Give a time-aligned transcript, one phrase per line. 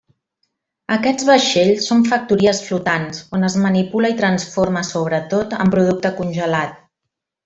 [0.93, 6.79] Aquests vaixells són factories flotants, on es manipula i transforma, sobretot, en producte congelat.